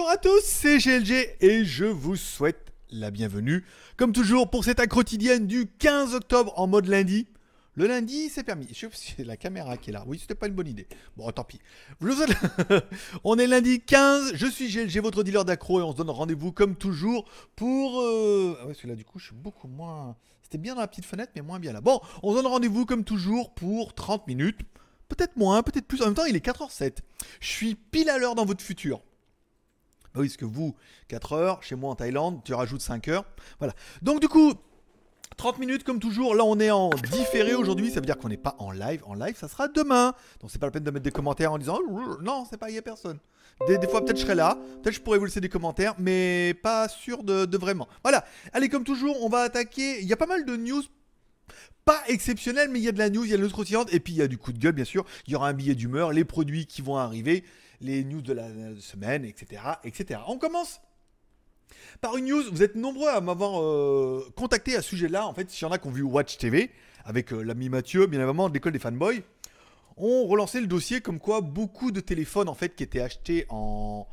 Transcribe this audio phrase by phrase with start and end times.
[0.00, 3.66] Bonjour à tous, c'est GLG et je vous souhaite la bienvenue,
[3.98, 7.28] comme toujours, pour cette quotidienne du 15 octobre en mode lundi.
[7.74, 8.66] Le lundi, c'est permis.
[8.72, 10.04] Je sais c'est la caméra qui est là.
[10.06, 10.86] Oui, c'était pas une bonne idée.
[11.18, 11.60] Bon, tant pis.
[13.24, 14.32] On est lundi 15.
[14.36, 18.00] Je suis GLG, votre dealer d'accro, et on se donne rendez-vous comme toujours pour.
[18.00, 20.16] euh, Ah ouais, parce que là, du coup, je suis beaucoup moins.
[20.42, 21.82] C'était bien dans la petite fenêtre, mais moins bien là.
[21.82, 24.60] Bon, on se donne rendez-vous comme toujours pour 30 minutes.
[25.10, 26.00] Peut-être moins, peut-être plus.
[26.00, 27.00] En même temps, il est 4h07.
[27.40, 29.02] Je suis pile à l'heure dans votre futur.
[30.14, 30.74] Bah oui, parce que vous,
[31.08, 33.24] 4 heures, chez moi en Thaïlande, tu rajoutes 5 heures.
[33.58, 33.74] Voilà.
[34.02, 34.54] Donc du coup,
[35.36, 36.34] 30 minutes comme toujours.
[36.34, 37.90] Là, on est en différé aujourd'hui.
[37.90, 39.02] Ça veut dire qu'on n'est pas en live.
[39.06, 40.14] En live, ça sera demain.
[40.40, 41.78] Donc c'est pas la peine de mettre des commentaires en disant
[42.22, 43.18] non, c'est pas, il y a personne.
[43.66, 44.58] Des, fois, peut-être je serai là.
[44.82, 47.88] Peut-être je pourrais vous laisser des commentaires, mais pas sûr de, vraiment.
[48.02, 48.24] Voilà.
[48.52, 50.00] Allez, comme toujours, on va attaquer.
[50.00, 50.82] Il y a pas mal de news
[51.84, 54.00] pas exceptionnelles, mais il y a de la news, il y a de l'autre et
[54.00, 55.04] puis il y a du coup de gueule, bien sûr.
[55.26, 57.44] Il y aura un billet d'humeur, les produits qui vont arriver,
[57.80, 58.48] les news de la
[58.80, 59.62] semaine, etc.
[59.84, 60.20] etc.
[60.26, 60.80] On commence
[62.00, 62.42] par une news.
[62.50, 65.26] Vous êtes nombreux à m'avoir euh, contacté à ce sujet-là.
[65.26, 66.70] En fait, s'il y en a qui ont vu Watch TV,
[67.04, 69.22] avec euh, l'ami Mathieu, bien évidemment, de l'école des fanboys,
[69.96, 74.06] ont relancé le dossier comme quoi beaucoup de téléphones en fait qui étaient achetés en,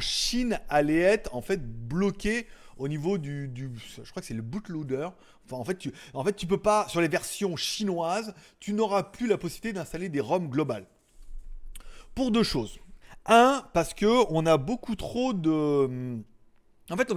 [0.00, 2.46] Chine allaient être en fait bloqués
[2.78, 5.08] au niveau du, je crois que c'est le bootloader.
[5.44, 9.02] Enfin, en fait, tu, en fait, tu peux pas sur les versions chinoises, tu n'auras
[9.02, 10.86] plus la possibilité d'installer des ROM globales.
[12.14, 12.78] Pour deux choses.
[13.26, 16.22] Un, parce que on a beaucoup trop de
[16.90, 17.16] en fait, on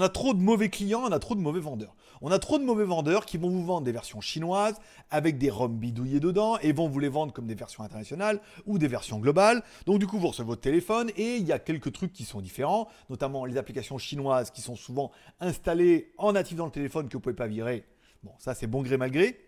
[0.00, 1.94] a, trop, de mauvais clients, on a trop de mauvais vendeurs.
[2.22, 4.80] On a trop de mauvais vendeurs qui vont vous vendre des versions chinoises
[5.10, 8.78] avec des ROM bidouillés dedans et vont vous les vendre comme des versions internationales ou
[8.78, 9.62] des versions globales.
[9.84, 12.40] Donc du coup, vous recevez votre téléphone et il y a quelques trucs qui sont
[12.40, 17.12] différents, notamment les applications chinoises qui sont souvent installées en natif dans le téléphone que
[17.12, 17.84] vous pouvez pas virer.
[18.24, 19.38] Bon, ça c'est bon gré mal gré.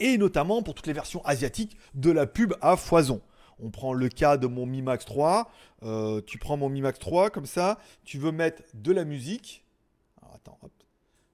[0.00, 3.20] Et notamment pour toutes les versions asiatiques de la pub à foison.
[3.62, 5.50] On prend le cas de mon Mi Max 3.
[5.82, 7.78] Euh, tu prends mon Mi Max 3 comme ça.
[8.04, 9.64] Tu veux mettre de la musique.
[10.34, 10.58] Attends.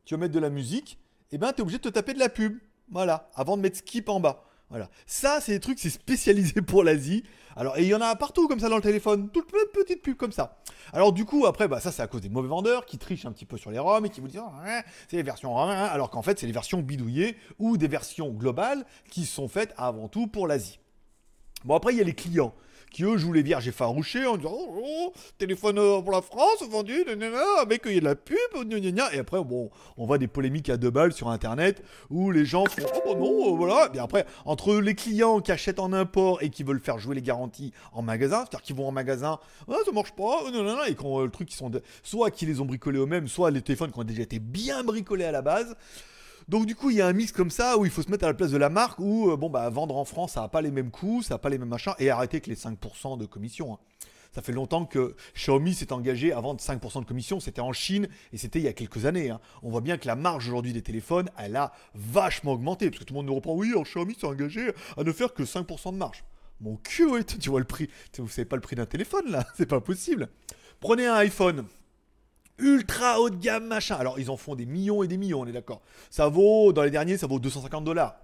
[0.05, 0.99] Tu veux mettre de la musique.
[1.33, 2.59] Et ben, tu es obligé de te taper de la pub.
[2.91, 3.31] Voilà.
[3.35, 4.45] Avant de mettre skip en bas.
[4.69, 4.91] Voilà.
[5.07, 7.23] Ça, c'est des trucs, c'est spécialisé pour l'Asie.
[7.55, 9.31] Alors, et il y en a partout comme ça dans le téléphone.
[9.31, 10.59] Toutes petites pubs comme ça.
[10.93, 13.33] Alors, du coup, après, bah, ça, c'est à cause des mauvais vendeurs qui trichent un
[13.33, 15.85] petit peu sur les ROM et qui vous disent, ouais, c'est les versions ROM, hein.
[15.85, 20.09] alors qu'en fait, c'est les versions bidouillées ou des versions globales qui sont faites avant
[20.09, 20.79] tout pour l'Asie.
[21.65, 22.55] Bon, après, il y a les clients
[22.91, 26.63] qui, eux, jouent les vierges effarouchés en disant Oh, oh, téléphone euh, pour la France,
[26.69, 27.05] vendu,
[27.61, 28.37] avec euh, il y a de la pub.
[29.13, 32.65] Et après, bon, on voit des polémiques à deux balles sur Internet où les gens
[32.65, 33.91] font Oh, bah non, euh, voilà.
[33.95, 37.23] Et après, entre les clients qui achètent en import et qui veulent faire jouer les
[37.23, 39.39] garanties en magasin, c'est-à-dire qu'ils vont en magasin,
[39.69, 41.71] ah, ça marche pas, euh, et quand le truc, qui sont
[42.03, 45.25] soit qui les ont bricolés eux-mêmes, soit les téléphones qui ont déjà été bien bricolés
[45.25, 45.77] à la base.
[46.49, 48.25] Donc du coup, il y a un mix comme ça où il faut se mettre
[48.25, 50.49] à la place de la marque où euh, bon bah vendre en France, ça n'a
[50.49, 53.19] pas les mêmes coûts, ça n'a pas les mêmes machins et arrêter avec les 5%
[53.19, 53.75] de commission.
[53.75, 53.79] hein.
[54.33, 58.07] Ça fait longtemps que Xiaomi s'est engagé à vendre 5% de commission, c'était en Chine
[58.33, 59.31] et c'était il y a quelques années.
[59.31, 59.41] hein.
[59.63, 63.05] On voit bien que la marge aujourd'hui des téléphones, elle a vachement augmenté parce que
[63.05, 65.93] tout le monde nous reprend oui, alors Xiaomi s'est engagé à ne faire que 5%
[65.93, 66.23] de marge.
[66.61, 67.89] Mon cul, tu vois le prix.
[68.19, 70.29] Vous savez pas le prix d'un téléphone là, c'est pas possible.
[70.81, 71.65] Prenez un iPhone
[72.59, 73.97] ultra haut de gamme, machin.
[73.97, 75.83] Alors, ils en font des millions et des millions, on est d'accord.
[76.11, 78.17] Ça vaut, dans les derniers, ça vaut 250 dollars.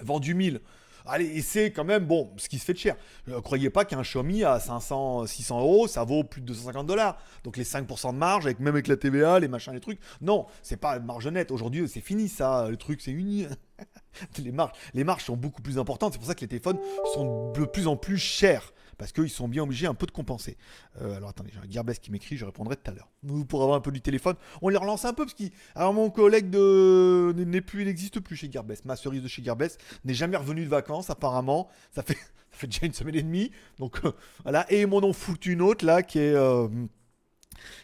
[0.00, 0.60] Vendu 1000.
[1.04, 2.96] Allez, et c'est quand même, bon, ce qui se fait de cher.
[3.26, 7.18] Ne croyez pas qu'un Xiaomi à 500, 600 euros, ça vaut plus de 250 dollars.
[7.44, 9.98] Donc les 5% de marge, avec, même avec la TVA, les machins, les trucs.
[10.20, 11.50] Non, c'est pas marge nette.
[11.50, 12.68] Aujourd'hui, c'est fini ça.
[12.68, 13.46] Le truc, c'est uni.
[14.38, 16.12] les, marges, les marges sont beaucoup plus importantes.
[16.12, 16.78] C'est pour ça que les téléphones
[17.14, 18.72] sont de plus en plus chers.
[19.02, 20.56] Parce qu'ils sont bien obligés un peu de compenser.
[21.00, 23.08] Euh, alors attendez, j'ai un Gearbest qui m'écrit, je répondrai tout à l'heure.
[23.24, 25.50] Nous, pour avoir un peu du téléphone, on les relance un peu parce qu'il.
[25.74, 28.84] Alors mon collègue de n'est plus, n'existe plus chez Gearbest.
[28.84, 31.68] Ma cerise de chez Gearbest n'est jamais revenu de vacances apparemment.
[31.90, 32.14] Ça fait,
[32.50, 33.50] ça fait déjà une semaine et demie.
[33.80, 34.12] Donc euh,
[34.44, 34.70] voilà.
[34.72, 36.34] Et mon nom foutu une autre là qui est.
[36.34, 36.68] euh,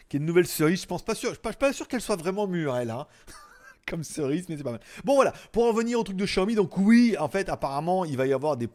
[0.07, 2.01] qui est une nouvelle cerise, je pense pas sûr, je suis pas, pas sûr qu'elle
[2.01, 3.07] soit vraiment mûre elle hein.
[3.89, 4.81] comme cerise, mais c'est pas mal.
[5.03, 8.17] Bon voilà, pour en venir au truc de Xiaomi, donc oui, en fait, apparemment, il
[8.17, 8.69] va y avoir des,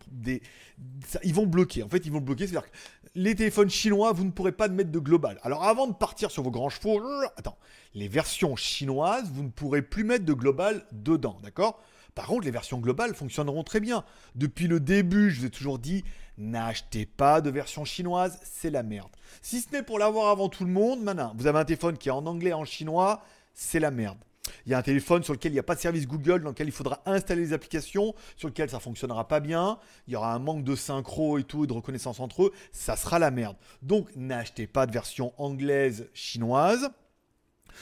[1.06, 1.82] ça- ils vont bloquer.
[1.82, 2.76] En fait, ils vont bloquer, c'est-à-dire que
[3.14, 5.38] les téléphones chinois, vous ne pourrez pas mettre de global.
[5.43, 7.00] Alors avant de partir sur vos grands chevaux,
[7.37, 7.56] attends,
[7.94, 11.81] les versions chinoises, vous ne pourrez plus mettre de global dedans, d'accord?
[12.17, 14.05] Par contre, les versions globales fonctionneront très bien.
[14.34, 16.05] Depuis le début, je vous ai toujours dit,
[16.38, 19.10] n'achetez pas de version chinoise, c'est la merde.
[19.43, 22.08] Si ce n'est pour l'avoir avant tout le monde, maintenant, vous avez un téléphone qui
[22.08, 23.22] est en anglais, en chinois,
[23.52, 24.19] c'est la merde.
[24.67, 26.50] Il y a un téléphone sur lequel il n'y a pas de service Google, dans
[26.50, 29.79] lequel il faudra installer les applications, sur lequel ça fonctionnera pas bien.
[30.06, 32.52] Il y aura un manque de synchro et tout, de reconnaissance entre eux.
[32.73, 33.56] Ça sera la merde.
[33.82, 36.91] Donc n'achetez pas de version anglaise, chinoise.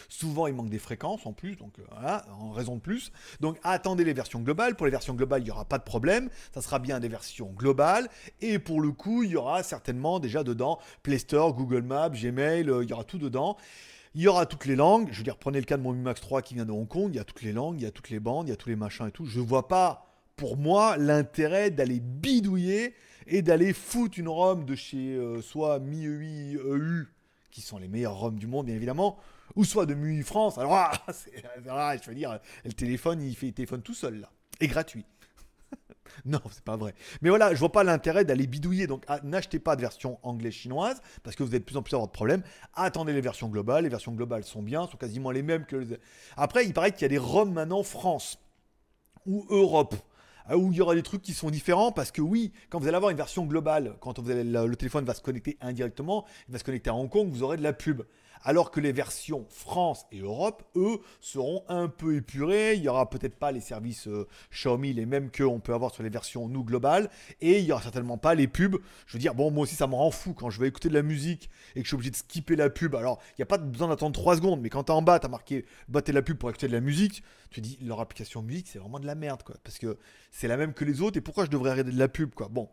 [0.09, 3.13] Souvent, il manque des fréquences en plus, donc euh, voilà, en raison de plus.
[3.41, 4.75] Donc, attendez les versions globales.
[4.75, 6.31] Pour les versions globales, il n'y aura pas de problème.
[6.55, 8.09] Ça sera bien des versions globales.
[8.41, 12.69] Et pour le coup, il y aura certainement déjà dedans Play Store, Google Maps, Gmail,
[12.69, 13.57] euh, il y aura tout dedans.
[14.15, 15.09] Il y aura toutes les langues.
[15.11, 16.87] Je veux dire, prenez le cas de mon Mi Max 3 qui vient de Hong
[16.87, 17.11] Kong.
[17.13, 18.57] Il y a toutes les langues, il y a toutes les bandes, il y a
[18.57, 19.25] tous les machins et tout.
[19.25, 20.07] Je ne vois pas,
[20.37, 22.95] pour moi, l'intérêt d'aller bidouiller
[23.27, 27.07] et d'aller foutre une ROM de chez euh, soit MIUI EU,
[27.51, 29.19] qui sont les meilleurs ROM du monde, bien évidemment,
[29.55, 30.59] ou soit de MUI France.
[30.59, 34.31] Alors, ah, je veux dire, le téléphone, il fait téléphone tout seul, là.
[34.61, 35.07] Et gratuit.
[36.25, 36.95] Non, c'est pas vrai.
[37.21, 38.87] Mais voilà, je vois pas l'intérêt d'aller bidouiller.
[38.87, 41.95] Donc, ah, n'achetez pas de version anglaise-chinoise parce que vous êtes de plus en plus
[41.95, 42.43] avoir de problèmes.
[42.75, 43.85] Attendez les versions globales.
[43.85, 45.87] Les versions globales sont bien, sont quasiment les mêmes que.
[46.37, 48.39] Après, il paraît qu'il y a des ROM maintenant France
[49.27, 49.95] ou Europe
[50.47, 52.89] ah, où il y aura des trucs qui sont différents parce que oui, quand vous
[52.89, 56.59] allez avoir une version globale, quand allez, le téléphone va se connecter indirectement, il va
[56.59, 58.03] se connecter à Hong Kong, vous aurez de la pub
[58.43, 62.75] alors que les versions France et Europe, eux, seront un peu épurées.
[62.75, 66.03] Il n'y aura peut-être pas les services euh, Xiaomi, les mêmes qu'on peut avoir sur
[66.03, 67.11] les versions nous globales,
[67.41, 68.77] et il n'y aura certainement pas les pubs.
[69.07, 70.95] Je veux dire, bon, moi aussi, ça me rend fou quand je vais écouter de
[70.95, 72.95] la musique et que je suis obligé de skipper la pub.
[72.95, 75.19] Alors, il n'y a pas besoin d'attendre 3 secondes, mais quand tu es en bas,
[75.19, 78.43] tu as marqué battez la pub pour écouter de la musique, tu dis, leur application
[78.43, 79.99] musique, c'est vraiment de la merde, quoi, parce que
[80.31, 82.49] c'est la même que les autres, et pourquoi je devrais arrêter de la pub, quoi.
[82.49, 82.69] Bon,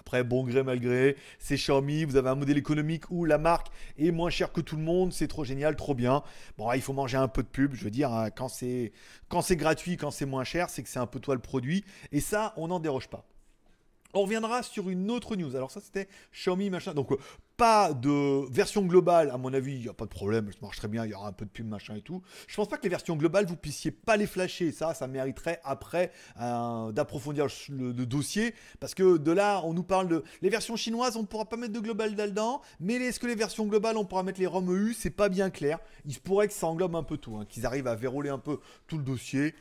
[0.00, 3.68] après, bon gré, mal gré, c'est Xiaomi, vous avez un modèle économique où la marque
[3.98, 6.22] est moins chère que tout le monde, c'est trop génial, trop bien.
[6.56, 8.92] Bon, il faut manger un peu de pub, je veux dire, hein, quand c'est
[9.28, 11.84] quand c'est gratuit, quand c'est moins cher, c'est que c'est un peu toi le produit.
[12.12, 13.24] Et ça, on n'en déroge pas.
[14.14, 15.54] On reviendra sur une autre news.
[15.54, 16.94] Alors ça c'était Xiaomi machin.
[16.94, 17.18] Donc euh,
[17.58, 20.76] pas de version globale, à mon avis, il n'y a pas de problème, ça marche
[20.76, 22.22] très bien, il y aura un peu de pub machin et tout.
[22.46, 24.70] Je pense pas que les versions globales, vous puissiez pas les flasher.
[24.70, 28.54] Ça, ça mériterait après d'approfondir le, dossier.
[28.78, 30.22] Parce que de là, on nous parle de.
[30.40, 32.62] Les versions chinoises, on ne pourra pas mettre de global dedans.
[32.78, 35.50] Mais est-ce que les versions globales, on pourra mettre les ROM EU C'est pas bien
[35.50, 35.80] clair.
[36.06, 38.38] Il se pourrait que ça englobe un peu tout, hein, qu'ils arrivent à verrouiller un
[38.38, 39.54] peu tout le dossier.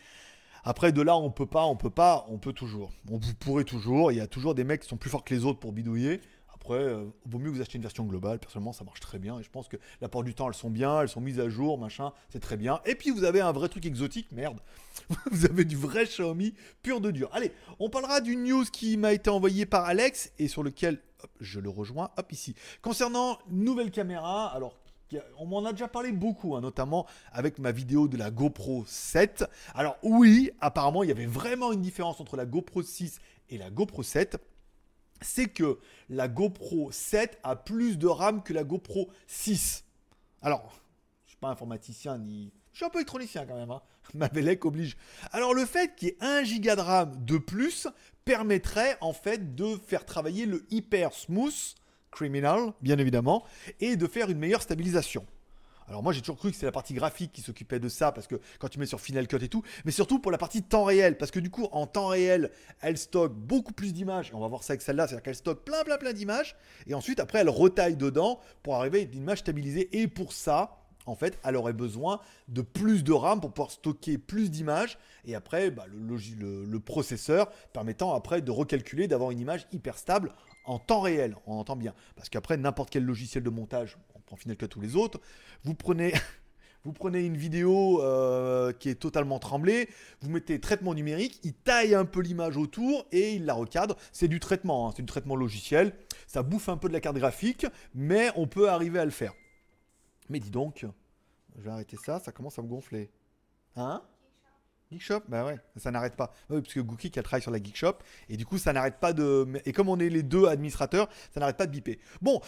[0.63, 2.91] Après, de là, on peut pas, on peut pas, on peut toujours.
[3.09, 4.11] On, vous pourrez toujours.
[4.11, 6.21] Il y a toujours des mecs qui sont plus forts que les autres pour bidouiller.
[6.68, 8.40] Après, euh, vaut mieux vous achetez une version globale.
[8.40, 9.40] Personnellement, ça marche très bien.
[9.40, 11.48] Et je pense que la part du temps, elles sont bien, elles sont mises à
[11.48, 12.12] jour, machin.
[12.28, 12.81] C'est très bien.
[12.86, 14.34] Et puis, vous avez un vrai truc exotique.
[14.34, 14.60] Merde.
[15.31, 17.30] vous avez du vrai Xiaomi pur de dur.
[17.31, 21.00] Allez, on parlera d'une news qui m'a été envoyée par Alex et sur lequel
[21.40, 22.10] je le rejoins.
[22.18, 22.54] Hop, ici.
[22.81, 24.48] Concernant nouvelle caméra.
[24.48, 24.75] Alors,
[25.38, 29.46] on m'en a déjà parlé beaucoup, hein, notamment avec ma vidéo de la GoPro 7.
[29.74, 33.19] Alors oui, apparemment, il y avait vraiment une différence entre la GoPro 6
[33.52, 34.38] et la GoPro 7.
[35.22, 35.80] C'est que
[36.10, 39.84] la GoPro 7 a plus de RAM que la GoPro 6.
[40.42, 40.80] Alors,
[41.25, 42.52] je suis pas informaticien ni...
[42.72, 43.72] Je suis un peu électronicien quand même.
[43.72, 43.81] Hein.
[44.14, 44.98] Ma Velec oblige.
[45.31, 47.88] Alors le fait qu'il y ait 1 Go de RAM de plus
[48.25, 51.75] permettrait en fait de faire travailler le hyper smooth
[52.12, 53.46] Criminal, bien évidemment,
[53.80, 55.25] et de faire une meilleure stabilisation.
[55.88, 58.28] Alors moi j'ai toujours cru que c'est la partie graphique qui s'occupait de ça parce
[58.28, 60.84] que quand tu mets sur Final Cut et tout, mais surtout pour la partie temps
[60.84, 62.51] réel parce que du coup en temps réel
[62.81, 65.63] elle stocke beaucoup plus d'images et on va voir ça avec celle-là, c'est-à-dire qu'elle stocke
[65.63, 66.56] plein plein plein d'images
[66.88, 70.78] et ensuite après elle retaille dedans pour arriver à une image stabilisée et pour ça
[71.07, 72.19] en fait, elle aurait besoin
[72.50, 75.00] de plus de RAM pour pouvoir stocker plus d'images.
[75.25, 80.33] Et après, bah, le, processeur permettant après de recalculer, d'avoir une image hyper stable
[80.66, 81.94] en temps réel, on entend bien.
[82.16, 85.19] Parce qu'après, n'importe quel logiciel de montage, on prend Final Cut tous les autres,
[85.64, 86.14] vous prenez,
[86.84, 89.90] vous prenez une vidéo euh, qui est totalement tremblée,
[90.22, 93.96] vous mettez traitement numérique, il taille un peu l'image autour et il la recadre.
[94.12, 95.96] C'est du traitement, hein, c'est du traitement logiciel.
[96.28, 97.66] Ça bouffe un peu de la carte graphique,
[97.96, 99.34] mais on peut arriver à le faire.
[100.30, 100.86] Mais dis donc,
[101.56, 103.10] je vais arrêter ça, ça commence à me gonfler.
[103.76, 104.04] Hein?
[104.91, 106.33] Geekshop Bah ouais, ça n'arrête pas.
[106.49, 107.95] Oui, parce que Gookie qui travaille sur la Geekshop,
[108.29, 109.45] et du coup ça n'arrête pas de...
[109.65, 111.99] Et comme on est les deux administrateurs, ça n'arrête pas de biper.
[112.21, 112.39] Bon,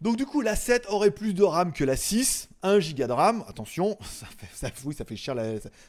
[0.00, 3.12] donc du coup la 7 aurait plus de RAM que la 6, 1 Go de
[3.12, 5.34] RAM, attention, ça fait, ça, oui, ça fait cher,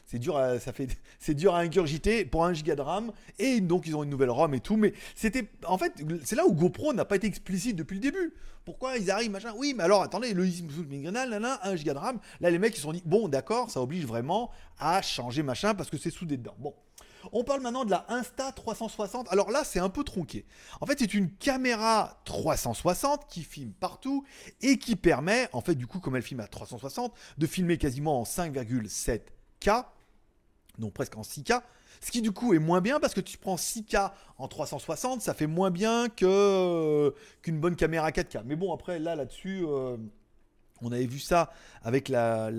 [0.04, 0.88] c'est dur, à, ça fait,
[1.20, 4.30] c'est dur à ingurgiter pour 1 Go de RAM, et donc ils ont une nouvelle
[4.30, 5.48] ROM et tout, mais c'était...
[5.64, 5.92] En fait,
[6.24, 8.34] c'est là où GoPro n'a pas été explicite depuis le début.
[8.64, 10.44] Pourquoi ils arrivent, machin Oui, mais alors attendez, le
[10.88, 13.80] Migrenal, 1 Go de RAM, là les mecs ils se sont dit, bon d'accord, ça
[13.80, 16.54] oblige vraiment à changer machin parce que c'est soudé dedans.
[16.58, 16.74] Bon.
[17.32, 19.30] On parle maintenant de la Insta 360.
[19.30, 20.46] Alors là, c'est un peu tronqué.
[20.80, 24.24] En fait, c'est une caméra 360 qui filme partout
[24.62, 28.20] et qui permet, en fait, du coup, comme elle filme à 360, de filmer quasiment
[28.20, 29.84] en 5,7K,
[30.78, 31.60] donc presque en 6K.
[32.00, 35.34] Ce qui du coup est moins bien parce que tu prends 6K en 360, ça
[35.34, 38.42] fait moins bien que qu'une bonne caméra 4K.
[38.46, 39.64] Mais bon, après là, là-dessus.
[39.66, 39.98] Euh,
[40.82, 41.52] on avait vu ça
[41.82, 42.50] avec la,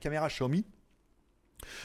[0.00, 0.64] caméra Xiaomi.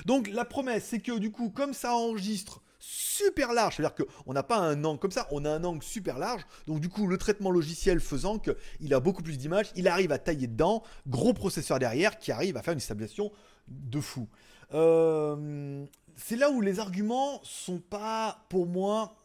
[0.05, 3.75] Donc la promesse, c'est que du coup, comme ça enregistre super large.
[3.75, 6.41] C'est-à-dire qu'on n'a pas un angle comme ça, on a un angle super large.
[6.67, 10.20] Donc du coup, le traitement logiciel faisant qu'il a beaucoup plus d'images, il arrive à
[10.20, 13.32] tailler dedans, gros processeur derrière qui arrive à faire une stabilisation
[13.67, 14.27] de fou.
[14.74, 19.15] Euh, c'est là où les arguments sont pas, pour moi,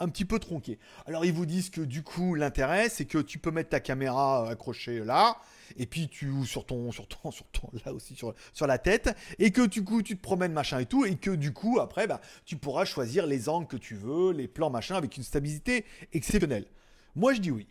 [0.00, 0.78] un petit peu tronqués.
[1.06, 4.48] Alors ils vous disent que du coup, l'intérêt, c'est que tu peux mettre ta caméra
[4.48, 5.36] accrochée là,
[5.76, 9.14] et puis tu sur ton sur ton sur ton là aussi sur, sur la tête
[9.38, 12.06] et que du coup tu te promènes machin et tout et que du coup après
[12.06, 15.84] bah, tu pourras choisir les angles que tu veux, les plans machin avec une stabilité
[16.12, 16.66] exceptionnelle.
[17.14, 17.68] Moi je dis oui.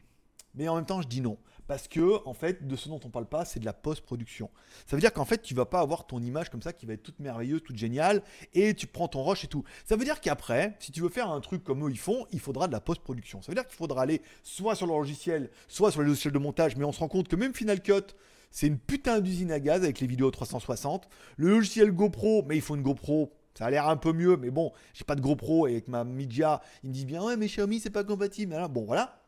[0.56, 1.38] Mais en même temps, je dis non.
[1.70, 4.50] Parce que, en fait, de ce dont on parle pas, c'est de la post-production.
[4.88, 6.94] Ça veut dire qu'en fait, tu vas pas avoir ton image comme ça qui va
[6.94, 8.24] être toute merveilleuse, toute géniale,
[8.56, 9.64] et tu prends ton rush et tout.
[9.86, 12.40] Ça veut dire qu'après, si tu veux faire un truc comme eux ils font, il
[12.40, 13.44] faudra de la post-production.
[13.44, 16.40] Ça veut dire qu'il faudra aller soit sur le logiciel, soit sur les logiciels de
[16.40, 18.16] montage, mais on se rend compte que même Final Cut,
[18.50, 21.08] c'est une putain d'usine à gaz avec les vidéos 360.
[21.38, 24.52] Le logiciel GoPro, mais il faut une GoPro ça a l'air un peu mieux, mais
[24.52, 27.48] bon, j'ai pas de GoPro et avec ma Media, ils me disent bien ouais mais
[27.48, 28.56] Xiaomi c'est pas compatible.
[28.70, 29.19] Bon voilà,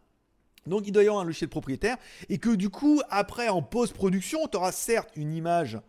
[0.67, 1.97] donc il doit y avoir un logiciel propriétaire
[2.29, 5.79] et que du coup après en post-production tu auras certes une image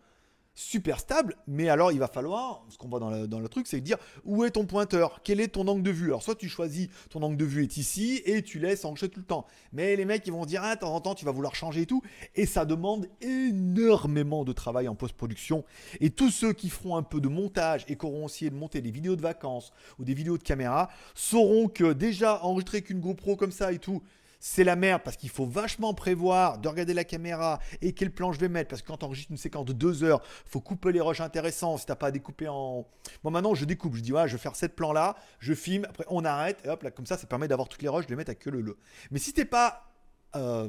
[0.55, 3.97] super stable, mais alors il va falloir, ce qu'on voit dans le, truc, c'est dire
[4.23, 6.07] où est ton pointeur, quel est ton angle de vue?
[6.07, 9.19] Alors soit tu choisis ton angle de vue est ici et tu laisses enregistrer tout
[9.19, 9.47] le temps.
[9.71, 11.81] Mais les mecs ils vont dire ah, de temps en temps tu vas vouloir changer
[11.81, 12.03] et tout,
[12.35, 15.65] et ça demande énormément de travail en post-production.
[15.99, 18.81] Et tous ceux qui feront un peu de montage et qui auront essayé de monter
[18.81, 23.35] des vidéos de vacances ou des vidéos de caméra sauront que déjà enregistrer qu'une GoPro
[23.35, 24.03] comme ça et tout,
[24.45, 28.33] c'est la merde parce qu'il faut vachement prévoir de regarder la caméra et quel plan
[28.33, 28.67] je vais mettre.
[28.67, 31.77] Parce que quand tu enregistres une séquence de deux heures, faut couper les rushs intéressants
[31.77, 32.85] si t'as pas à découper en.
[33.23, 35.85] Moi maintenant je découpe, je dis ouais, je vais faire cette plan là, je filme,
[35.85, 38.11] après on arrête, et hop là, comme ça, ça permet d'avoir toutes les rushs, de
[38.11, 38.77] les mettre à que le le.
[39.11, 39.93] Mais si t'es pas
[40.35, 40.67] euh,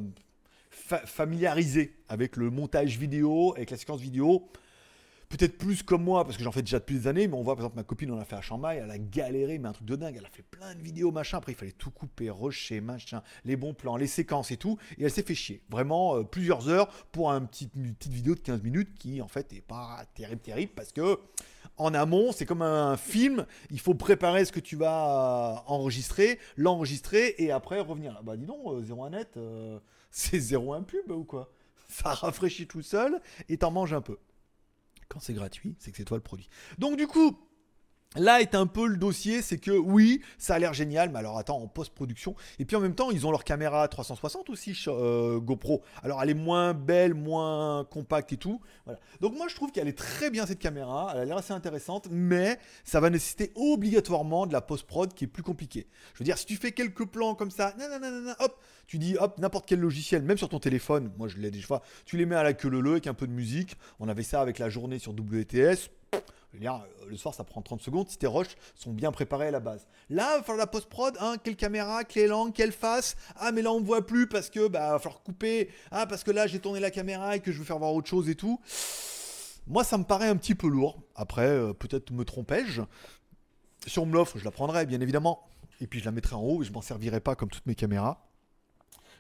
[0.71, 4.53] familiarisé avec le montage vidéo, avec la séquence vidéo,
[5.37, 7.57] peut-être plus comme moi, parce que j'en fais déjà depuis des années, mais on voit
[7.57, 9.87] par exemple ma copine, on l'a fait à Shanghai, elle a galéré, mais un truc
[9.87, 12.81] de dingue, elle a fait plein de vidéos, machin, après il fallait tout couper, rusher,
[12.81, 15.63] machin, les bons plans, les séquences et tout, et elle s'est fait chier.
[15.71, 19.29] Vraiment, euh, plusieurs heures pour un petit, une petite vidéo de 15 minutes qui en
[19.29, 21.19] fait est pas terrible, terrible, parce que
[21.77, 27.35] en amont, c'est comme un film, il faut préparer ce que tu vas enregistrer, l'enregistrer,
[27.39, 28.21] et après revenir.
[28.23, 31.51] Bah dis donc, 01 euh, net, euh, c'est 01 pub ou quoi?
[31.89, 34.19] Ça rafraîchit tout seul, et t'en manges un peu.
[35.09, 36.49] Quand c'est gratuit, c'est que c'est toi le produit.
[36.79, 37.39] Donc du coup,
[38.17, 41.39] Là est un peu le dossier, c'est que oui, ça a l'air génial, mais alors
[41.39, 42.37] attends, en post-production.
[42.59, 45.83] Et puis en même temps, ils ont leur caméra 360 aussi, euh, GoPro.
[46.03, 48.61] Alors elle est moins belle, moins compacte et tout.
[48.85, 49.01] Voilà.
[49.21, 52.09] Donc moi je trouve qu'elle est très bien cette caméra, elle a l'air assez intéressante,
[52.11, 55.89] mais ça va nécessiter obligatoirement de la post-prod qui est plus compliquée.
[56.13, 59.39] Je veux dire, si tu fais quelques plans comme ça, nanana, hop, tu dis hop,
[59.39, 62.43] n'importe quel logiciel, même sur ton téléphone, moi je l'ai fois, tu les mets à
[62.43, 63.77] la queue leu avec un peu de musique.
[64.01, 65.91] On avait ça avec la journée sur WTS
[66.63, 69.61] euh, le soir, ça prend 30 secondes si tes rushs sont bien préparés à la
[69.61, 69.87] base.
[70.11, 73.17] Là, falloir la post-prod, hein, quelle caméra, quelle langue, quelle face.
[73.37, 75.71] Ah, mais là, on ne voit plus parce que bah, va falloir couper.
[75.91, 78.09] Ah, parce que là, j'ai tourné la caméra et que je veux faire voir autre
[78.09, 78.61] chose et tout.
[79.67, 81.03] Moi, ça me paraît un petit peu lourd.
[81.15, 82.83] Après, euh, peut-être me trompais-je.
[83.87, 85.47] Si on me l'offre, je la prendrai, bien évidemment.
[85.81, 87.75] Et puis, je la mettrai en haut et je m'en servirai pas comme toutes mes
[87.75, 88.25] caméras.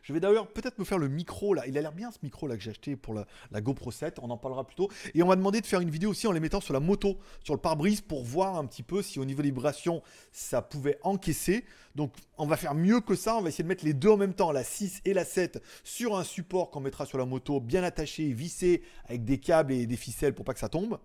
[0.04, 1.66] Je vais d'ailleurs peut-être me faire le micro là.
[1.66, 4.18] Il a l'air bien ce micro là que j'ai acheté pour la, GoPro 7.
[4.20, 4.90] On en parlera plus tôt.
[5.14, 7.18] Et on m'a demandé de faire une vidéo aussi en les mettant sur la moto,
[7.42, 10.98] sur le pare-brise pour voir un petit peu si au niveau des vibrations ça pouvait
[11.04, 11.64] encaisser.
[11.94, 13.36] Donc on va faire mieux que ça.
[13.36, 15.62] On va essayer de mettre les deux en même temps, la 6 et la 7,
[15.84, 19.86] sur un support qu'on mettra sur la moto, bien attaché, vissé avec des câbles et
[19.86, 20.98] des ficelles pour pas que ça tombe.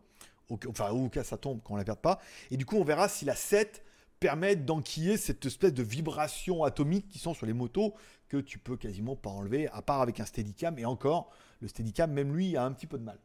[0.67, 2.19] Enfin, au cas ça tombe, qu'on la perde pas.
[2.51, 3.81] Et du coup, on verra si la 7
[4.19, 7.93] permettent d'enquiller cette espèce de vibration atomique qui sont sur les motos
[8.29, 10.77] que tu peux quasiment pas enlever, à part avec un Steadicam.
[10.79, 13.19] Et encore, le Steadicam, même lui, a un petit peu de mal.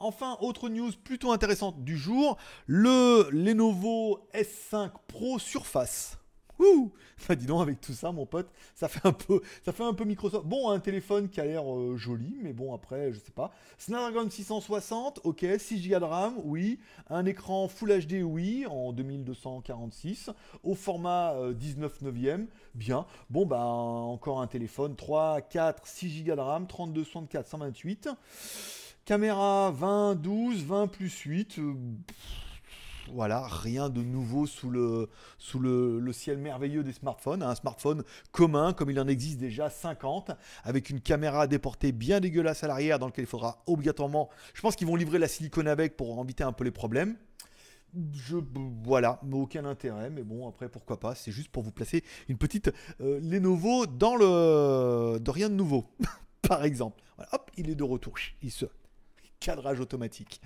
[0.00, 6.17] Enfin, autre news plutôt intéressante du jour, le Lenovo S5 Pro Surface.
[6.58, 6.92] Ouh
[7.28, 9.92] bah dis donc avec tout ça mon pote, ça fait un peu ça fait un
[9.92, 10.46] peu Microsoft.
[10.46, 13.50] Bon, un téléphone qui a l'air euh, joli mais bon après je sais pas.
[13.76, 16.78] Snapdragon 660, OK, 6 Go de RAM, oui,
[17.10, 20.30] un écran Full HD oui en 2246
[20.62, 23.06] au format 19 euh, neuvième, bien.
[23.30, 28.08] Bon bah encore un téléphone 3 4 6 Go de RAM, 32 64 128.
[29.04, 31.60] Caméra 20 12 20 plus 8
[33.12, 35.08] voilà, rien de nouveau sous le,
[36.12, 37.42] ciel merveilleux des smartphones.
[37.42, 40.32] Un smartphone commun, comme il en existe déjà 50,
[40.64, 44.28] avec une caméra déportée bien dégueulasse à l'arrière, dans lequel il faudra obligatoirement.
[44.54, 47.16] Je pense qu'ils vont livrer la silicone avec pour éviter un peu les problèmes.
[48.12, 48.36] Je,
[48.84, 52.70] voilà, aucun intérêt, mais bon, après, pourquoi pas, c'est juste pour vous placer une petite
[53.00, 55.18] euh, Lenovo dans le.
[55.18, 55.86] de rien de nouveau,
[56.42, 57.02] par exemple.
[57.32, 58.14] hop, il est de retour.
[58.42, 58.66] Il se
[59.40, 60.40] cadrage automatique.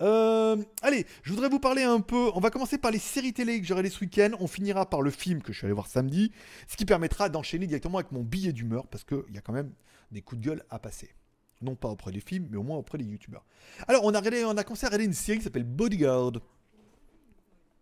[0.00, 2.30] Euh, allez, je voudrais vous parler un peu.
[2.34, 4.30] On va commencer par les séries télé que j'aurai les ce week-end.
[4.40, 6.32] On finira par le film que je suis allé voir samedi,
[6.68, 9.72] ce qui permettra d'enchaîner directement avec mon billet d'humeur parce qu'il y a quand même
[10.10, 11.14] des coups de gueule à passer.
[11.62, 13.44] Non pas auprès des films, mais au moins auprès des youtubeurs.
[13.88, 16.32] Alors, on a, regardé, on a commencé à regarder une série qui s'appelle Bodyguard.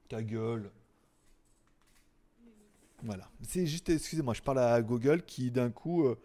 [0.09, 0.71] Ta gueule.
[3.03, 3.29] Voilà.
[3.43, 6.05] C'est juste, excusez-moi, je parle à Google qui d'un coup.
[6.05, 6.19] euh,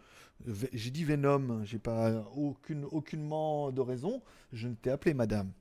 [0.73, 4.21] J'ai dit Venom, j'ai pas aucune, aucunement de raison.
[4.53, 5.51] Je ne t'ai appelé madame.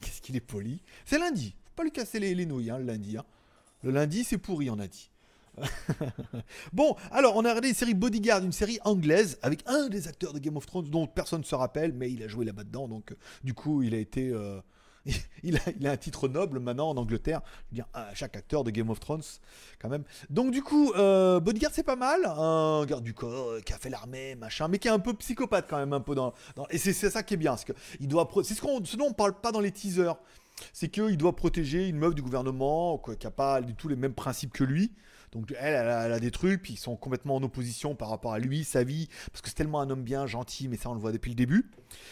[0.00, 0.82] Qu'est-ce qu'il est poli.
[1.04, 1.54] C'est lundi.
[1.66, 3.16] Faut pas lui casser les, les nouilles, hein, le lundi.
[3.16, 3.24] hein.
[3.82, 5.10] Le lundi, c'est pourri, on a dit.
[6.72, 10.32] bon, alors, on a regardé une série Bodyguard, une série anglaise, avec un des acteurs
[10.32, 12.88] de Game of Thrones dont personne ne se rappelle, mais il a joué là-bas dedans,
[12.88, 14.30] donc euh, du coup, il a été.
[14.30, 14.60] euh,
[15.42, 17.40] il, a, un titre noble maintenant en Angleterre.
[17.44, 19.22] Je veux dire, chaque acteur de Game of Thrones,
[19.80, 20.04] quand même.
[20.30, 23.78] Donc du coup, euh, Bodyguard c'est pas mal, un garde du corps euh, qui a
[23.78, 26.32] fait l'armée, machin, mais qui est un peu psychopathe quand même un peu dans,
[26.70, 29.60] et c'est ça qui est bien, c'est ce, qu'on, ce dont on parle pas dans
[29.60, 30.16] les teasers,
[30.72, 34.14] c'est qu'il doit protéger une meuf du gouvernement qui a pas du tout les mêmes
[34.14, 34.92] principes que lui.
[35.32, 38.64] Donc elle, a, des trucs, puis ils sont complètement en opposition par rapport à lui,
[38.64, 41.12] sa vie, parce que c'est tellement un homme bien, gentil, mais ça on le voit
[41.12, 41.70] depuis le début.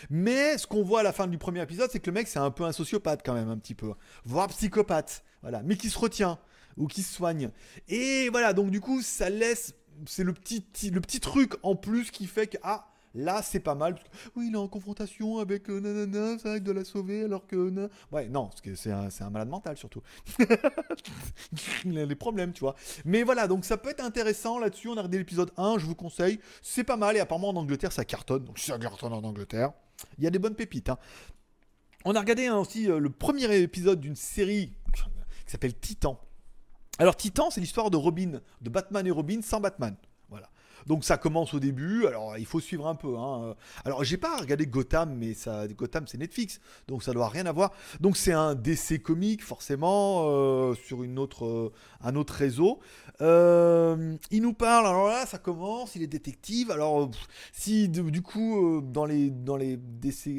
[0.09, 2.39] Mais ce qu'on voit à la fin du premier épisode, c'est que le mec c'est
[2.39, 3.93] un peu un sociopathe quand même, un petit peu,
[4.25, 6.39] voire psychopathe, voilà, mais qui se retient
[6.77, 7.51] ou qui se soigne.
[7.89, 9.75] Et voilà, donc du coup, ça laisse.
[10.07, 12.57] C'est le petit, le petit truc en plus qui fait que.
[12.63, 13.95] Ah, là, c'est pas mal.
[13.95, 17.25] parce que, oui, il est en confrontation avec euh, nanana, ça avec de la sauver
[17.25, 17.71] alors que.
[17.71, 20.03] na- Ouais, non, parce que c'est un, c'est un malade mental surtout.
[21.85, 22.75] il a des problèmes, tu vois.
[23.05, 24.89] Mais voilà, donc ça peut être intéressant là-dessus.
[24.89, 26.41] On a regardé l'épisode 1, je vous conseille.
[26.63, 28.45] C'est pas mal et apparemment en Angleterre, ça cartonne.
[28.45, 29.73] Donc si ça cartonne en Angleterre,
[30.19, 30.89] il y a des bonnes pépites.
[30.89, 30.99] hein.
[32.05, 36.19] On a regardé hein, aussi euh, le premier épisode d'une série qui s'appelle Titan.
[36.99, 39.97] Alors Titan, c'est l'histoire de Robin, de Batman et Robin sans Batman.
[40.29, 40.49] Voilà.
[40.87, 42.07] Donc ça commence au début.
[42.07, 43.17] Alors il faut suivre un peu.
[43.17, 43.55] hein.
[43.85, 47.73] Alors j'ai pas regardé Gotham, mais ça, Gotham c'est Netflix, donc ça doit rien avoir.
[48.01, 51.71] Donc c'est un DC comique forcément euh, sur une euh,
[52.01, 52.81] un autre réseau.
[53.21, 54.87] Euh, il nous parle.
[54.87, 55.95] Alors là, ça commence.
[55.97, 56.71] Il est détective.
[56.71, 57.11] Alors
[57.53, 59.57] si du coup dans les dans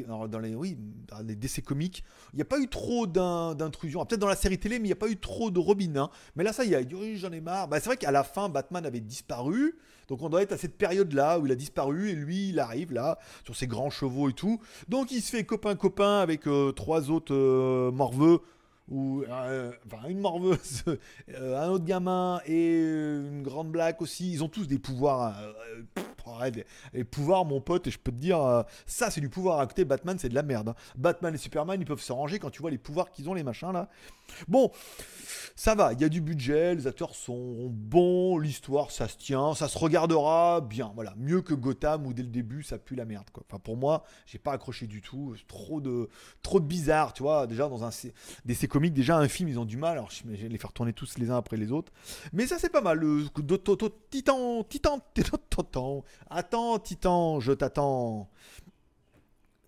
[0.06, 0.76] alors, dans les oui,
[1.08, 4.00] dans les comiques, il n'y a pas eu trop d'in- d'intrusion.
[4.02, 5.96] Ah, Peut-être dans la série télé, mais il n'y a pas eu trop de Robin.
[5.96, 6.10] hein.
[6.36, 7.68] Mais là, ça y est, j'en ai marre.
[7.68, 9.76] Bah, c'est vrai qu'à la fin, Batman avait disparu.
[10.12, 12.92] Donc on doit être à cette période-là où il a disparu et lui, il arrive
[12.92, 14.60] là, sur ses grands chevaux et tout.
[14.90, 18.40] Donc il se fait copain-copain avec euh, trois autres euh, morveux.
[18.90, 20.84] Ou euh, enfin une morveuse,
[21.34, 24.30] un autre gamin et une grande blague aussi.
[24.30, 25.34] Ils ont tous des pouvoirs.
[26.26, 29.28] Ouais, des- les pouvoirs, mon pote, et je peux te dire, euh, ça c'est du
[29.28, 29.60] pouvoir.
[29.60, 30.68] À côté, Batman, c'est de la merde.
[30.70, 30.74] hein.
[30.96, 33.42] Batman et Superman, ils peuvent se ranger quand tu vois les pouvoirs qu'ils ont, les
[33.42, 33.88] machins là.
[34.48, 34.70] Bon,
[35.56, 39.54] ça va, il y a du budget, les acteurs sont bons, l'histoire ça se tient,
[39.54, 43.04] ça se regardera bien, voilà, mieux que Gotham où dès le début ça pue la
[43.04, 43.42] merde quoi.
[43.48, 46.08] Enfin pour moi, j'ai pas accroché du tout, trop de
[46.42, 47.90] trop de bizarre, tu vois, déjà dans un
[48.46, 51.18] DC comics, déjà un film ils ont du mal, alors vais les faire tourner tous
[51.18, 51.92] les uns après les autres.
[52.32, 53.24] Mais ça c'est pas mal, le
[54.10, 56.04] Titan Titan Titan.
[56.30, 58.28] Attends Titan, je t'attends.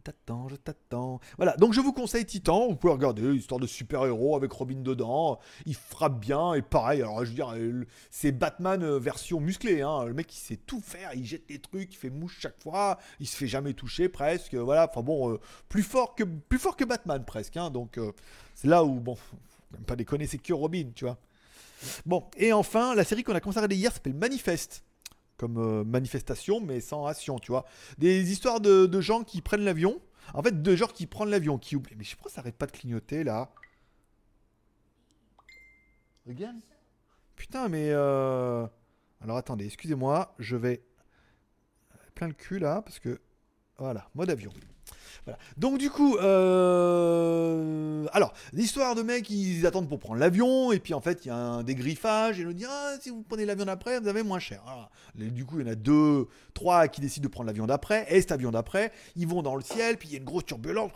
[0.04, 1.18] T'attends, je t'attends.
[1.38, 5.40] Voilà, donc je vous conseille Titan, vous pouvez regarder, histoire de super-héros avec Robin dedans,
[5.64, 9.80] il frappe bien, et pareil, alors je veux dire, euh, c'est Batman euh, version musclée,
[9.80, 10.04] hein.
[10.04, 12.98] le mec il sait tout faire, il jette des trucs, il fait mouche chaque fois,
[13.18, 16.76] il se fait jamais toucher presque, voilà, enfin bon, euh, plus, fort que, plus fort
[16.76, 17.70] que Batman presque, hein.
[17.70, 17.98] donc
[18.54, 19.16] c'est là où, bon,
[19.72, 21.16] même pas déconner, c'est que Robin, tu vois.
[22.04, 24.84] Bon, et enfin, la série qu'on a commencé à regarder hier s'appelle Manifeste
[25.46, 27.64] euh, manifestation, mais sans action, tu vois.
[27.98, 30.00] Des histoires de, gens qui prennent l'avion.
[30.32, 31.96] En fait, de gens qui prennent l'avion, qui oublient.
[31.96, 33.50] Mais je sais pas, ça arrête pas de clignoter là.
[36.26, 36.56] Regarde.
[37.36, 37.90] Putain, mais.
[37.90, 38.66] euh,
[39.20, 40.82] Alors attendez, excusez-moi, je vais.
[42.14, 43.20] Plein le cul là, parce que.
[43.78, 44.52] Voilà, mode avion.
[45.24, 45.38] Voilà.
[45.56, 48.06] Donc du coup, euh...
[48.12, 51.30] alors l'histoire de mecs, ils attendent pour prendre l'avion et puis en fait il y
[51.30, 54.22] a un dégriffage et ils nous disent ah si vous prenez l'avion d'après vous avez
[54.22, 54.62] moins cher.
[55.14, 58.20] Du coup il y en a deux, trois qui décident de prendre l'avion d'après et
[58.20, 60.92] cet avion d'après ils vont dans le ciel puis il y a une grosse turbulence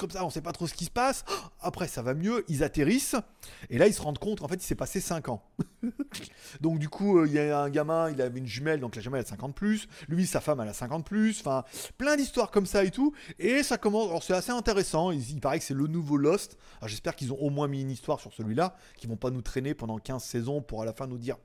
[0.00, 1.24] comme ça on sait pas trop ce qui se passe.
[1.60, 3.16] Après ça va mieux, ils atterrissent
[3.68, 5.42] et là ils se rendent compte en fait il s'est passé 5 ans.
[6.60, 9.02] donc du coup euh, il y a un gamin, il avait une jumelle donc la
[9.02, 11.64] jumelle a 50 plus, lui sa femme elle a 50 plus, enfin
[11.98, 13.12] plein d'histoires comme ça et tout.
[13.38, 16.58] Et ça commence, alors c'est assez intéressant, il, paraît que c'est le nouveau Lost.
[16.86, 19.74] J'espère qu'ils ont au moins mis une histoire sur celui-là, qu'ils vont pas nous traîner
[19.74, 21.36] pendant 15 saisons pour à la fin nous dire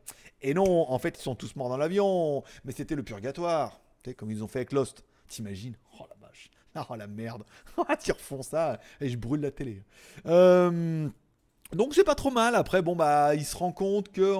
[0.42, 3.80] Et non, en fait ils sont tous morts dans l'avion, mais c'était le purgatoire.
[4.18, 5.04] Comme ils ont fait avec Lost.
[5.28, 5.76] T'imagines?
[6.00, 6.52] Oh la vache,
[6.90, 7.44] oh la merde,
[8.08, 9.84] ils refont ça et je brûle la télé.
[10.28, 11.10] Euh,
[11.74, 12.56] donc c'est pas trop mal.
[12.56, 14.36] Après, bon bah, il se rend compte que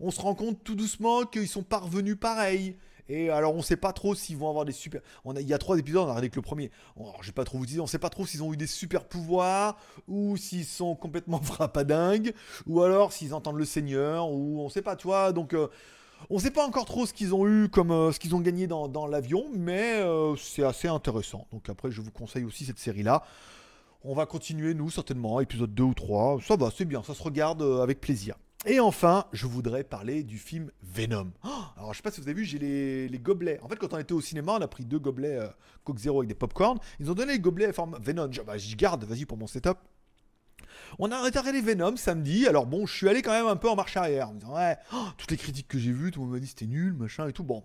[0.00, 2.76] on, se rend compte tout doucement qu'ils sont pas revenus pareil.
[3.10, 5.00] Et alors, on sait pas trop s'ils vont avoir des super.
[5.24, 6.70] On il y a trois épisodes, on a regardé que le premier.
[6.96, 8.68] Alors, je vais pas trop vous dire, on sait pas trop s'ils ont eu des
[8.68, 12.32] super pouvoirs, ou s'ils sont complètement frappadingues,
[12.66, 15.08] ou alors s'ils entendent le Seigneur, ou on sait pas, tu.
[15.34, 15.54] Donc.
[15.54, 15.68] Euh,
[16.28, 18.66] on sait pas encore trop ce qu'ils ont eu comme euh, ce qu'ils ont gagné
[18.66, 21.46] dans, l'avion, mais euh, c'est assez intéressant.
[21.50, 23.22] Donc après, je vous conseille aussi cette série-là.
[24.04, 26.40] On va continuer, nous, certainement, épisode 2 ou 3.
[26.46, 28.36] Ça va, c'est bien, ça se regarde avec plaisir.
[28.66, 31.32] Et enfin, je voudrais parler du film Venom.
[31.44, 32.58] Oh, alors, je sais pas si vous avez vu, j'ai
[33.08, 33.58] les, gobelets.
[33.62, 35.48] En fait, quand on était au cinéma, on a pris deux gobelets euh,
[35.82, 36.78] Coke Zero avec des popcorn.
[36.98, 38.28] Ils ont donné les gobelets à forme Venom.
[38.46, 39.78] Bah, j'y garde, vas-y pour mon setup.
[40.98, 42.46] On a regardé Venom samedi.
[42.46, 44.28] Alors bon, je suis allé quand même un peu en marche arrière.
[44.28, 46.40] En me disant, ouais, oh, toutes les critiques que j'ai vues, tout le monde m'a
[46.40, 47.44] dit c'était nul, machin et tout.
[47.44, 47.64] Bon,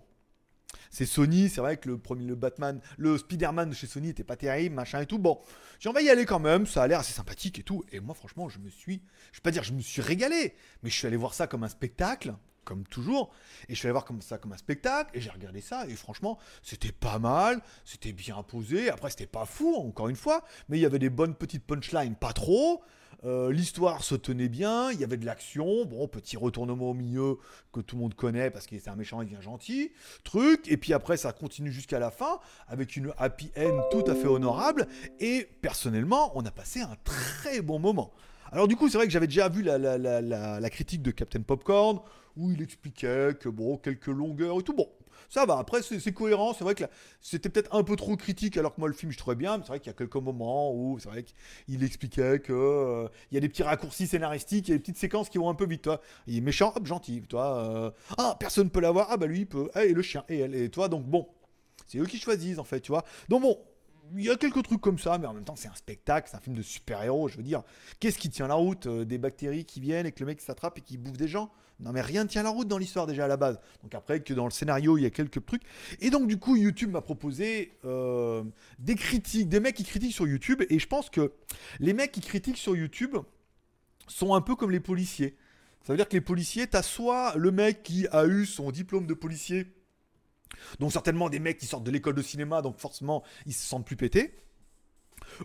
[0.90, 4.24] c'est Sony, c'est vrai que le premier, le Batman, le Spider-Man de chez Sony était
[4.24, 5.18] pas terrible, machin et tout.
[5.18, 5.40] Bon,
[5.78, 7.84] j'ai envie d'y aller quand même, ça a l'air assez sympathique et tout.
[7.92, 10.90] Et moi, franchement, je me suis, je vais pas dire je me suis régalé, mais
[10.90, 13.32] je suis allé voir ça comme un spectacle, comme toujours.
[13.68, 15.94] Et je suis allé voir comme ça comme un spectacle, et j'ai regardé ça, et
[15.94, 18.90] franchement, c'était pas mal, c'était bien posé.
[18.90, 22.16] Après, c'était pas fou, encore une fois, mais il y avait des bonnes petites punchlines,
[22.16, 22.82] pas trop.
[23.24, 27.38] Euh, l'histoire se tenait bien, il y avait de l'action, bon, petit retournement au milieu
[27.72, 30.76] que tout le monde connaît parce que c'est un méchant, il devient gentil, truc, et
[30.76, 34.86] puis après ça continue jusqu'à la fin avec une happy end tout à fait honorable,
[35.18, 38.12] et personnellement, on a passé un très bon moment.
[38.52, 42.00] Alors du coup, c'est vrai que j'avais déjà vu la, la, critique de Captain Popcorn,
[42.36, 44.88] où il expliquait que, bon, quelques longueurs et tout, bon,
[45.28, 46.84] ça va, après c'est cohérent, c'est vrai que
[47.20, 49.64] c'était peut-être un peu trop critique alors que moi le film je trouvais bien, mais
[49.64, 53.34] c'est vrai qu'il y a quelques moments où c'est vrai qu'il expliquait que euh, il
[53.34, 55.54] y a des petits raccourcis scénaristiques, il y a des petites séquences qui vont un
[55.54, 56.00] peu vite, toi.
[56.26, 57.66] Il est méchant, hop, gentil, toi.
[57.68, 60.54] Euh, ah, personne peut l'avoir, ah bah lui il peut, et le chien, et elle,
[60.54, 61.28] et toi, donc bon,
[61.86, 63.04] c'est eux qui choisissent en fait, tu vois.
[63.28, 63.58] Donc bon,
[64.14, 66.36] il y a quelques trucs comme ça, mais en même temps, c'est un spectacle, c'est
[66.36, 67.28] un film de super-héros.
[67.28, 67.62] Je veux dire,
[68.00, 70.78] qu'est-ce qui tient la route euh, Des bactéries qui viennent et que le mec s'attrape
[70.78, 71.50] et qui bouffe des gens?
[71.78, 73.60] Non mais rien ne tient la route dans l'histoire déjà à la base.
[73.82, 75.62] Donc après que dans le scénario il y a quelques trucs.
[76.00, 78.42] Et donc du coup YouTube m'a proposé euh,
[78.78, 80.62] des critiques, des mecs qui critiquent sur YouTube.
[80.70, 81.32] Et je pense que
[81.78, 83.16] les mecs qui critiquent sur YouTube
[84.08, 85.36] sont un peu comme les policiers.
[85.86, 89.06] Ça veut dire que les policiers, t'as soit le mec qui a eu son diplôme
[89.06, 89.68] de policier,
[90.80, 93.86] donc certainement des mecs qui sortent de l'école de cinéma, donc forcément ils se sentent
[93.86, 94.34] plus pétés,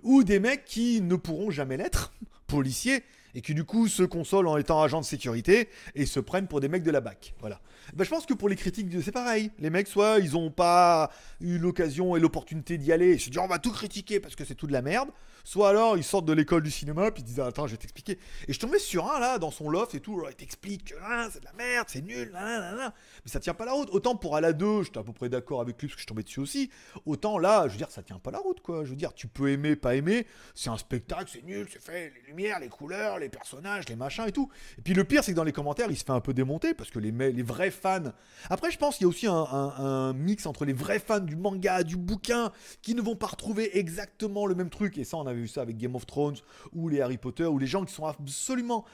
[0.02, 2.14] ou des mecs qui ne pourront jamais l'être,
[2.48, 3.04] policiers,
[3.36, 6.60] et qui du coup se consolent en étant agents de sécurité et se prennent pour
[6.60, 7.34] des mecs de la BAC.
[7.40, 7.60] Voilà.
[7.94, 9.52] Ben, je pense que pour les critiques, c'est pareil.
[9.60, 13.40] Les mecs, soit ils n'ont pas eu l'occasion et l'opportunité d'y aller et se disent
[13.40, 15.10] on va tout critiquer parce que c'est tout de la merde,
[15.44, 18.20] soit alors ils sortent de l'école du cinéma puis ils disent attends, je vais t'expliquer.
[18.48, 21.30] Et je tombais sur un là dans son loft et tout, il t'explique que hein,
[21.32, 23.90] c'est de la merde, c'est nul, mais ça tient pas la route.
[23.92, 26.08] Autant pour à la 2, j'étais à peu près d'accord avec lui parce que je
[26.08, 26.70] tombais dessus aussi.
[27.06, 28.84] Autant là, je veux dire, ça tient pas la route quoi.
[28.86, 32.14] Je veux dire, tu peux aimer, pas aimer, c'est un spectacle, c'est nul, c'est fait,
[32.16, 34.50] les lumières, les couleurs, les personnages, les machins et tout.
[34.78, 36.74] Et puis le pire, c'est que dans les commentaires, il se fait un peu démonter
[36.74, 38.12] parce que les, les vrais fans.
[38.50, 41.84] Après, je pense qu'il y a aussi un, mix entre les vrais fans du manga,
[41.84, 42.52] du bouquin,
[42.82, 44.98] qui ne vont pas retrouver exactement le même truc.
[44.98, 46.38] Et ça, on vu ça avec Game of Thrones
[46.74, 48.86] ou les Harry Potter, ou les gens qui sont absolument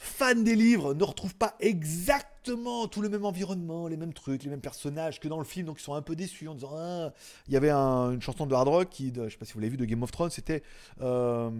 [0.00, 4.48] fans des livres ne retrouvent pas exactement tout le même environnement, les mêmes trucs, les
[4.48, 7.12] mêmes personnages que dans le film, donc ils sont un peu déçus en disant ah.
[7.46, 9.72] il y avait une chanson de Hard Rock qui, je sais pas si vous l'avez
[9.72, 10.62] vu de Game of Thrones, c'était
[11.02, 11.50] euh,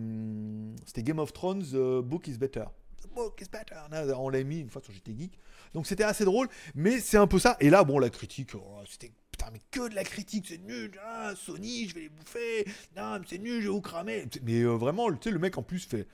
[0.87, 2.65] c'était Game of Thrones, The Book is Better.
[3.03, 3.77] The Book is Better.
[4.17, 5.39] On l'a mis une fois sur GT Geek,
[5.75, 7.59] donc c'était assez drôle, mais c'est un peu ça.
[7.61, 9.13] Et là, bon, la critique, oh, c'était
[9.53, 13.39] mais que de la critique, c'est nul, ah, Sony, je vais les bouffer, non, c'est
[13.39, 14.27] nul, je vais vous cramer.
[14.43, 16.07] Mais euh, vraiment, tu sais, le mec en plus fait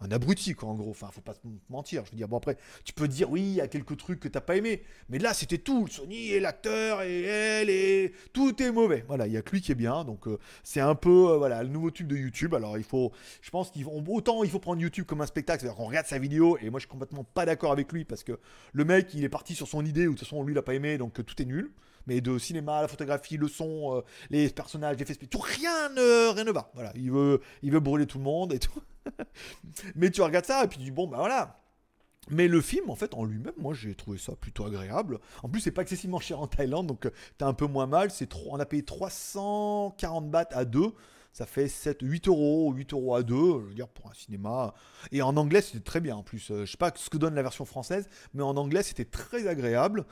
[0.00, 0.90] un abruti, quoi, en gros.
[0.90, 2.04] Enfin, faut pas se mentir.
[2.06, 4.28] Je veux dire, bon, après, tu peux dire, oui, il y a quelques trucs que
[4.28, 4.82] t'as pas aimé.
[5.08, 5.84] Mais là, c'était tout.
[5.84, 9.04] Le Sony et l'acteur et elle et tout est mauvais.
[9.06, 10.04] Voilà, il y a que lui qui est bien.
[10.04, 12.54] Donc, euh, c'est un peu, euh, voilà, le nouveau tube de YouTube.
[12.54, 13.12] Alors, il faut,
[13.42, 15.60] je pense qu'il autant il faut prendre YouTube comme un spectacle.
[15.60, 16.56] C'est-à-dire qu'on regarde sa vidéo.
[16.62, 18.38] Et moi, je suis complètement pas d'accord avec lui parce que
[18.72, 20.62] le mec, il est parti sur son idée ou de toute façon, lui, il a
[20.62, 20.96] pas aimé.
[20.96, 21.70] Donc, tout est nul
[22.06, 26.44] mais de cinéma, la photographie, le son, les personnages, les spéciaux, tout rien ne, rien
[26.44, 26.70] ne va.
[26.74, 28.82] Voilà, il veut, il veut brûler tout le monde et tout.
[29.94, 31.56] mais tu regardes ça et puis tu dis bon bah voilà.
[32.28, 35.18] Mais le film, en fait, en lui-même, moi j'ai trouvé ça plutôt agréable.
[35.42, 38.10] En plus, c'est pas excessivement cher en Thaïlande, donc euh, t'as un peu moins mal.
[38.10, 40.92] C'est trop, on a payé 340 bahts à deux.
[41.32, 44.74] Ça fait 7, 8 euros, 8 euros à deux, je veux dire, pour un cinéma.
[45.12, 46.50] Et en anglais, c'était très bien en plus.
[46.50, 49.46] Euh, je sais pas ce que donne la version française, mais en anglais, c'était très
[49.46, 50.06] agréable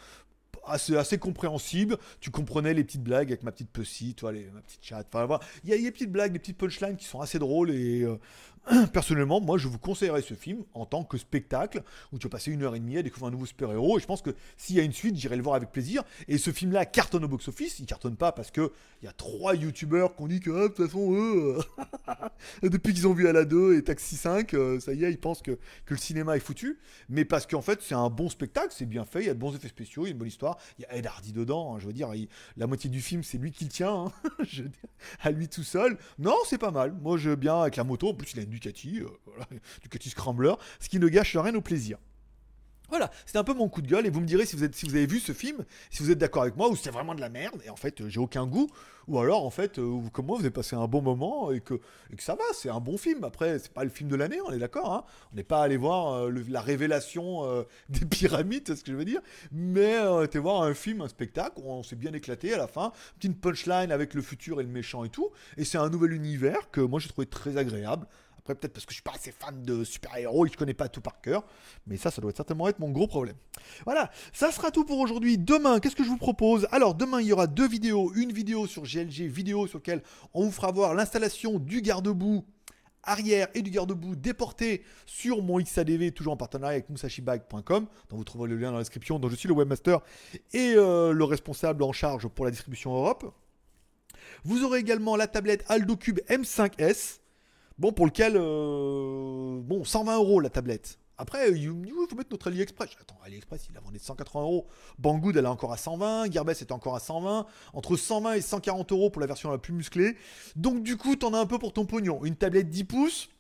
[0.66, 1.98] assez, compréhensible.
[2.20, 5.08] Tu comprenais les petites blagues avec ma petite Pussy, toi, les, ma petite chatte.
[5.14, 8.02] Enfin, il y a des petites blagues, des petites punchlines qui sont assez drôles et
[8.02, 8.18] euh,
[8.92, 12.50] personnellement, moi, je vous conseillerais ce film en tant que spectacle où tu vas passer
[12.50, 13.98] une heure et demie à découvrir un nouveau super-héros.
[13.98, 16.02] Et je pense que s'il y a une suite, j'irai le voir avec plaisir.
[16.28, 17.78] Et ce film-là cartonne au box-office.
[17.78, 20.62] Il cartonne pas parce que il y a trois youtubeurs qui ont dit que ah,
[20.62, 22.28] de toute façon, eux, euh,
[22.68, 25.42] depuis qu'ils ont vu la 2 et Taxi 5, euh, ça y est, ils pensent
[25.42, 25.52] que,
[25.84, 26.78] que le cinéma est foutu.
[27.08, 29.38] Mais parce qu'en fait, c'est un bon spectacle, c'est bien fait, il y a de
[29.38, 30.58] bons effets spéciaux, il y a une bonne histoire.
[30.78, 31.74] Il y a Ed Hardy dedans.
[31.74, 32.12] Hein, je veux dire,
[32.56, 34.06] la moitié du film, c'est lui qui le tient.
[34.06, 34.12] Hein,
[35.20, 35.98] à lui tout seul.
[36.18, 36.94] Non, c'est pas mal.
[37.00, 38.08] Moi, je bien avec la moto.
[38.08, 39.46] En plus, il a Ducati, euh, voilà,
[39.82, 41.98] Ducati Scrambler, ce qui ne gâche rien au plaisir.
[42.90, 44.74] Voilà, c'était un peu mon coup de gueule et vous me direz si vous, êtes,
[44.74, 47.14] si vous avez vu ce film, si vous êtes d'accord avec moi ou c'est vraiment
[47.14, 48.66] de la merde et en fait euh, j'ai aucun goût
[49.08, 51.80] ou alors en fait euh, comme moi vous avez passé un bon moment et que,
[52.18, 53.24] ça va, c'est un bon film.
[53.24, 55.76] Après c'est pas le film de l'année, on est d'accord, hein on n'est pas allé
[55.76, 57.44] voir la révélation
[57.90, 59.20] des pyramides, c'est ce que je veux dire,
[59.52, 62.92] mais on était voir un film, un spectacle, on s'est bien éclaté à la fin,
[63.18, 66.70] petite punchline avec le futur et le méchant et tout, et c'est un nouvel univers
[66.70, 68.06] que moi j'ai trouvé très agréable.
[68.54, 70.88] Peut-être parce que je suis pas assez fan de super-héros et que je connais pas
[70.88, 71.44] tout par cœur.
[71.86, 73.36] Mais ça, ça doit certainement être mon gros problème.
[73.84, 75.38] Voilà, ça sera tout pour aujourd'hui.
[75.38, 76.66] Demain, qu'est-ce que je vous propose?
[76.70, 78.12] Alors, demain, il y aura deux vidéos.
[78.14, 80.02] Une vidéo sur GLG vidéo sur laquelle
[80.34, 82.44] on vous fera voir l'installation du garde-boue
[83.02, 88.24] arrière et du garde-boue déporté sur mon XADV, toujours en partenariat avec musashibag.com, dont vous
[88.24, 90.00] trouverez le lien dans la description, dont je suis le webmaster
[90.52, 93.32] et euh, le responsable en charge pour la distribution Europe.
[94.44, 97.18] Vous aurez également la tablette Aldo Cube M5S,
[97.78, 100.98] bon, pour lequel, euh, bon, 120 euros la tablette.
[101.20, 101.68] Après, il
[102.08, 102.90] faut mettre notre AliExpress.
[103.00, 104.68] Attends, AliExpress, il a vendu 180 euros.
[104.98, 106.30] Banggood, elle est encore à 120.
[106.30, 107.44] Gearbest était encore à 120.
[107.72, 110.16] Entre 120 et 140 euros pour la version la plus musclée.
[110.54, 112.24] Donc, du coup, t'en as un peu pour ton pognon.
[112.24, 113.30] Une tablette 10 pouces,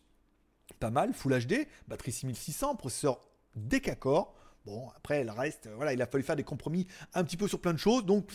[0.80, 3.20] pas mal, Full HD, batterie 6600, processeur
[3.54, 4.34] Decacor.
[4.68, 7.48] Bon, après, elle reste, euh, voilà, il a fallu faire des compromis un petit peu
[7.48, 8.04] sur plein de choses.
[8.04, 8.28] Donc,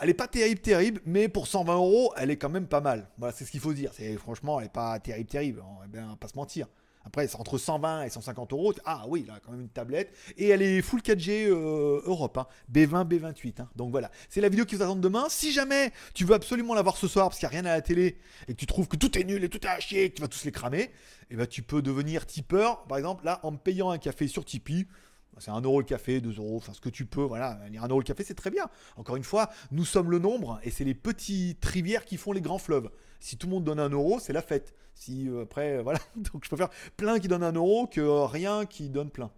[0.00, 3.10] elle est pas terrible, terrible, mais pour 120 euros, elle est quand même pas mal.
[3.18, 3.90] Voilà, c'est ce qu'il faut dire.
[3.94, 5.62] C'est franchement, elle est pas terrible, terrible.
[5.80, 6.66] Va bien pas se mentir.
[7.04, 8.72] Après, c'est entre 120 et 150 euros.
[8.84, 10.12] Ah oui, là, quand même une tablette.
[10.38, 12.46] Et elle est full 4G euh, Europe, hein.
[12.72, 13.60] B20, B28.
[13.60, 13.68] hein.
[13.76, 15.26] Donc voilà, c'est la vidéo qui vous attend demain.
[15.28, 17.74] Si jamais tu veux absolument la voir ce soir parce qu'il n'y a rien à
[17.74, 18.16] la télé
[18.48, 20.16] et que tu trouves que tout est nul et tout est à chier et que
[20.16, 20.90] tu vas tous les cramer,
[21.30, 22.82] et ben tu peux devenir tipeur.
[22.84, 24.86] Par exemple, là, en me payant un café sur Tipeee.
[25.38, 27.58] C'est 1 euro le café, 2 euros, enfin ce que tu peux, voilà.
[27.66, 28.66] 1 euro le café, c'est très bien.
[28.96, 32.40] Encore une fois, nous sommes le nombre et c'est les petites rivières qui font les
[32.40, 32.90] grands fleuves.
[33.20, 34.74] Si tout le monde donne 1 euro, c'est la fête.
[34.94, 35.98] Si euh, après, voilà.
[36.16, 39.30] Donc je préfère plein qui donnent 1 euro que rien qui donne plein.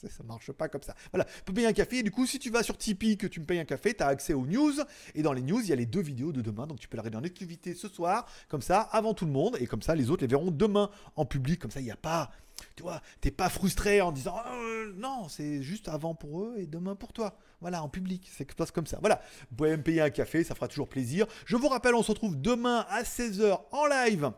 [0.00, 0.94] Ça, ça marche pas comme ça.
[1.12, 1.98] Voilà, tu peux payer un café.
[1.98, 4.02] Et du coup, si tu vas sur Tipeee, que tu me payes un café, tu
[4.02, 4.74] as accès aux news.
[5.16, 6.68] Et dans les news, il y a les deux vidéos de demain.
[6.68, 9.56] Donc tu peux la regarder en exclusivité ce soir, comme ça, avant tout le monde.
[9.60, 11.60] Et comme ça, les autres les verront demain en public.
[11.60, 12.30] Comme ça, il n'y a pas.
[12.76, 16.54] Tu vois, t'es pas frustré en disant Ah, euh, non, c'est juste avant pour eux
[16.58, 17.36] et demain pour toi.
[17.60, 18.98] Voilà, en public, c'est que passe comme ça.
[19.00, 21.26] Voilà, vous pouvez me payer un café, ça fera toujours plaisir.
[21.44, 24.30] Je vous rappelle, on se retrouve demain à 16h en live.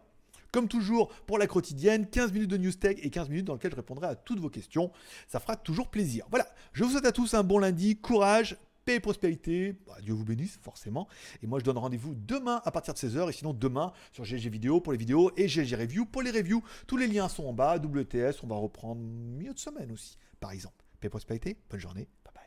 [0.53, 3.71] Comme toujours, pour la quotidienne, 15 minutes de news tech et 15 minutes dans lesquelles
[3.71, 4.91] je répondrai à toutes vos questions.
[5.29, 6.27] Ça fera toujours plaisir.
[6.31, 9.77] Voilà, je vous souhaite à tous un bon lundi, courage, paix et prospérité.
[9.87, 11.09] Bah, Dieu vous bénisse, forcément.
[11.43, 13.29] Et moi, je donne rendez-vous demain à partir de 16h.
[13.29, 16.63] Et sinon, demain sur GG Vidéo pour les vidéos et GG Review pour les reviews.
[16.87, 17.77] Tous les liens sont en bas.
[17.77, 20.85] WTS, on va reprendre milieu de semaine aussi, par exemple.
[21.01, 22.09] Paix et prospérité, bonne journée.
[22.25, 22.47] Bye bye.